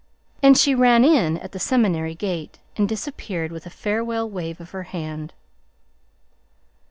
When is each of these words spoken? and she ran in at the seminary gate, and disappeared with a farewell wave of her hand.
and 0.41 0.57
she 0.57 0.73
ran 0.73 1.05
in 1.05 1.37
at 1.37 1.51
the 1.51 1.59
seminary 1.59 2.15
gate, 2.15 2.57
and 2.75 2.89
disappeared 2.89 3.51
with 3.51 3.67
a 3.67 3.69
farewell 3.69 4.27
wave 4.27 4.59
of 4.59 4.71
her 4.71 4.81
hand. 4.89 5.31